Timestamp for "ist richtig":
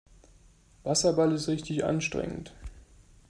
1.31-1.83